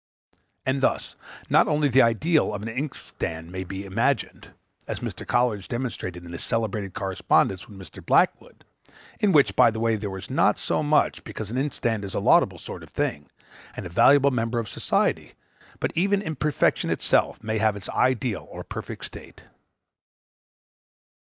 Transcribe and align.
And 0.65 0.81
thus 0.81 1.15
not 1.47 1.67
only 1.67 1.87
the 1.87 2.01
ideal 2.01 2.55
of 2.55 2.63
an 2.63 2.67
inkstand 2.67 3.51
may 3.51 3.63
be 3.63 3.85
imagined, 3.85 4.47
(as 4.87 5.01
Mr. 5.01 5.27
Coleridge 5.27 5.67
demonstrated 5.67 6.25
in 6.25 6.31
his 6.31 6.43
celebrated 6.43 6.95
correspondence 6.95 7.67
with 7.69 7.77
Mr. 7.77 8.03
Blackwood,) 8.03 8.65
in 9.19 9.31
which, 9.31 9.55
by 9.55 9.69
the 9.69 9.79
way, 9.79 9.95
there 9.95 10.17
is 10.17 10.27
not 10.27 10.57
so 10.57 10.81
much, 10.81 11.23
because 11.23 11.51
an 11.51 11.59
inkstand 11.59 12.03
is 12.03 12.15
a 12.15 12.19
laudable 12.19 12.57
sort 12.57 12.81
of 12.81 12.89
thing, 12.89 13.29
and 13.77 13.85
a 13.85 13.89
valuable 13.89 14.31
member 14.31 14.57
of 14.57 14.67
society; 14.67 15.35
but 15.79 15.91
even 15.93 16.23
imperfection 16.23 16.89
itself 16.89 17.43
may 17.43 17.59
have 17.59 17.75
its 17.75 17.87
ideal 17.91 18.47
or 18.49 18.63
perfect 18.63 19.05
state. 19.05 19.43